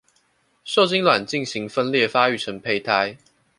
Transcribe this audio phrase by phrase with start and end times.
[0.63, 3.19] 受精卵進行分裂發育成胚胎